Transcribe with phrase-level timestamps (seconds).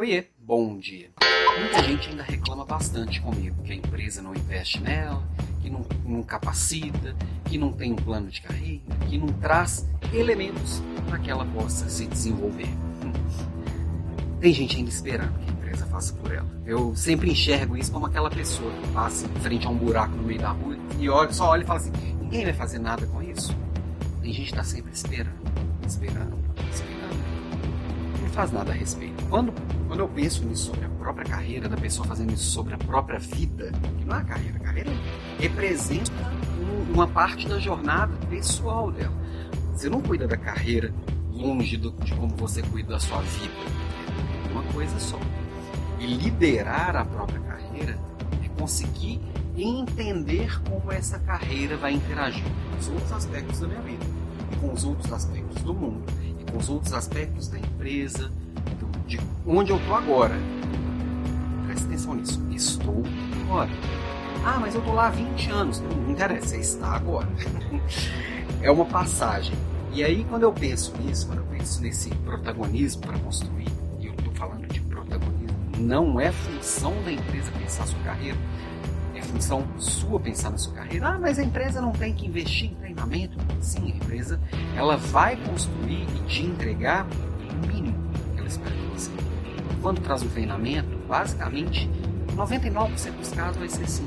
[0.00, 1.10] Oiê, bom dia.
[1.58, 5.22] Muita gente ainda reclama bastante comigo que a empresa não investe nela,
[5.60, 10.82] que não, não capacita, que não tem um plano de carreira, que não traz elementos
[11.06, 12.70] para que ela possa se desenvolver.
[14.40, 16.48] Tem gente ainda esperando que a empresa faça por ela.
[16.64, 20.22] Eu sempre enxergo isso como aquela pessoa que passa em frente a um buraco no
[20.22, 21.92] meio da rua e olha, só olha e fala assim:
[22.22, 23.54] ninguém vai fazer nada com isso.
[24.22, 25.36] Tem gente que está sempre esperando,
[25.86, 26.38] esperando,
[26.72, 26.89] esperando.
[28.32, 29.24] Faz nada a respeito.
[29.28, 29.52] Quando
[29.90, 33.18] quando eu penso nisso sobre a própria carreira da pessoa fazendo isso sobre a própria
[33.18, 34.90] vida, que não é a carreira, a carreira
[35.36, 36.12] representa
[36.94, 39.12] uma parte da jornada pessoal dela.
[39.72, 40.94] Você não cuida da carreira
[41.32, 43.52] longe do, de como você cuida da sua vida.
[44.48, 45.18] É uma coisa só.
[45.98, 47.98] E liderar a própria carreira
[48.44, 49.20] é conseguir
[49.56, 54.04] entender como essa carreira vai interagir com os outros aspectos da minha vida,
[54.52, 56.04] e com os outros aspectos do mundo,
[56.50, 58.30] com os outros aspectos da empresa,
[59.06, 60.34] de onde eu estou agora.
[61.66, 62.40] Presta atenção nisso.
[62.50, 63.02] Estou
[63.42, 63.70] agora.
[64.44, 65.80] Ah, mas eu estou lá há 20 anos.
[65.80, 67.28] Não, não interessa, você está agora.
[68.62, 69.54] é uma passagem.
[69.92, 73.66] E aí, quando eu penso nisso, quando eu penso nesse protagonismo para construir,
[73.98, 78.89] e eu estou falando de protagonismo, não é função da empresa pensar sua carreira, é
[79.30, 81.08] função sua pensar na sua carreira.
[81.08, 83.38] Ah, mas a empresa não tem que investir em treinamento.
[83.60, 84.40] Sim, a empresa
[84.76, 87.98] ela vai construir e te entregar o mínimo
[88.34, 88.80] que ela espera
[89.80, 91.88] quando traz um treinamento, basicamente,
[92.36, 94.06] 99% dos casos vai ser assim.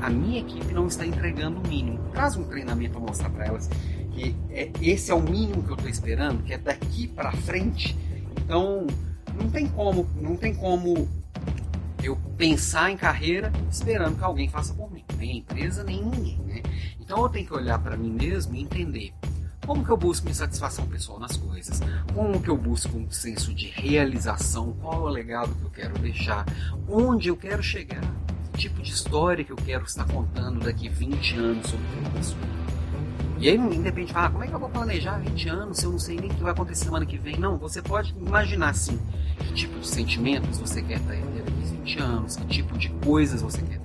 [0.00, 1.98] A minha equipe não está entregando o mínimo.
[2.12, 3.68] Traz um treinamento para mostrar para elas
[4.12, 7.96] que é, esse é o mínimo que eu estou esperando, que é daqui para frente.
[8.44, 8.86] Então,
[9.34, 11.08] não tem como, não tem como
[12.02, 16.38] eu pensar em carreira esperando que alguém faça por mim, nem a empresa, nem ninguém,
[16.38, 16.62] né?
[17.00, 19.14] Então eu tenho que olhar para mim mesmo e entender
[19.66, 21.80] como que eu busco minha satisfação pessoal nas coisas?
[22.12, 24.72] Como que eu busco um senso de realização?
[24.72, 26.44] Qual é o legado que eu quero deixar?
[26.88, 28.02] Onde eu quero chegar?
[28.52, 32.42] Que tipo de história que eu quero estar contando daqui 20 anos sobre pessoa?
[33.42, 35.98] E aí, independente, ah, como é que eu vou planejar 20 anos se eu não
[35.98, 37.36] sei nem o que vai acontecer semana que vem?
[37.36, 38.98] Não, você pode imaginar assim,
[39.36, 41.52] que tipo de sentimentos você quer ter daqui
[41.82, 43.82] 20 anos, que tipo de coisas você quer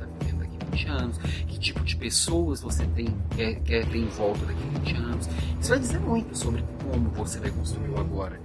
[0.78, 4.80] 20 anos, que tipo de pessoas você tem, quer, quer ter em volta daqui a
[4.80, 5.30] 20 anos.
[5.60, 8.40] Isso vai dizer muito sobre como você vai construir o agora.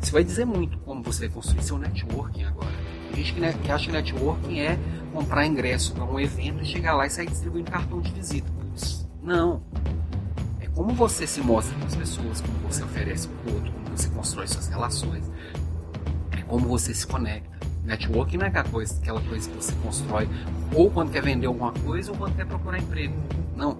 [0.00, 2.72] Isso vai dizer muito como você vai construir seu networking agora.
[3.12, 4.78] Tem gente que, que acha que networking é
[5.12, 8.50] comprar ingresso para um evento e chegar lá e sair distribuindo cartão de visita.
[9.22, 9.67] não.
[10.88, 14.08] Como você se mostra para as pessoas, como você oferece para o outro, como você
[14.08, 15.30] constrói suas relações,
[16.30, 17.58] é como você se conecta.
[17.84, 20.26] Networking não é aquela coisa, aquela coisa que você constrói
[20.74, 23.12] ou quando quer vender alguma coisa ou quando quer procurar emprego.
[23.54, 23.76] Não.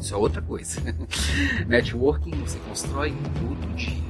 [0.00, 0.80] Isso é outra coisa.
[1.68, 4.02] Networking você constrói todo dia,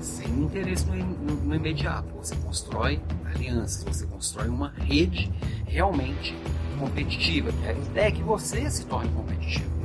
[0.00, 2.06] sem interesse no, no, no imediato.
[2.22, 3.00] Você constrói
[3.34, 5.28] alianças, você constrói uma rede
[5.66, 6.36] realmente
[6.78, 7.50] competitiva.
[7.66, 9.80] A ideia é que você se torne competitivo.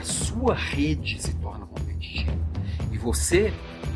[0.00, 2.32] A sua rede se torna competitiva.
[2.90, 3.52] E você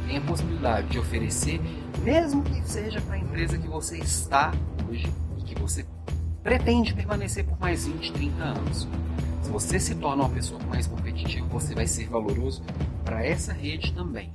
[0.06, 1.58] tem a possibilidade de oferecer
[2.02, 4.52] mesmo que seja para a empresa que você está
[4.86, 5.86] hoje e que você
[6.42, 8.86] pretende permanecer por mais 20, 30 anos.
[9.42, 12.62] Se você se torna uma pessoa mais competitiva, você vai ser valoroso
[13.02, 14.30] para essa rede também.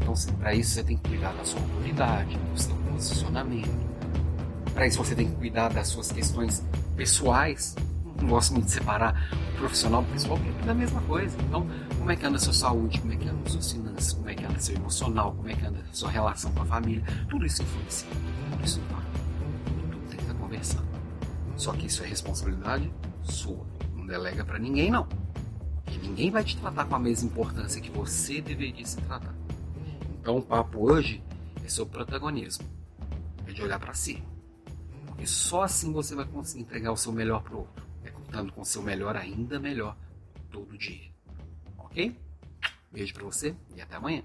[0.00, 3.88] Então, para isso, você tem que cuidar da sua autoridade, do seu posicionamento.
[4.72, 6.62] Para isso, você tem que cuidar das suas questões
[6.94, 7.74] pessoais.
[8.20, 11.36] Não gosto muito de separar o profissional do pessoal, porque é tudo a mesma coisa.
[11.40, 14.12] Então, como é que anda a sua saúde, como é que anda as suas finanças,
[14.12, 16.66] como é que anda seu emocional, como é que anda a sua relação com a
[16.66, 18.08] família, tudo isso influencia,
[18.50, 19.18] tudo isso impacta,
[19.90, 20.88] tudo tem que estar conversando.
[21.56, 22.92] Só que isso é responsabilidade
[23.22, 25.06] sua, não delega para ninguém não.
[25.86, 29.34] E ninguém vai te tratar com a mesma importância que você deveria se tratar.
[30.20, 31.22] Então o papo hoje
[31.64, 32.64] é sobre protagonismo,
[33.46, 34.22] é de olhar para si.
[35.06, 37.87] Porque só assim você vai conseguir entregar o seu melhor pro outro, é
[38.28, 39.96] contando com seu melhor ainda melhor
[40.50, 41.10] todo dia.
[41.78, 42.14] Ok?
[42.92, 44.22] Beijo para você e até amanhã.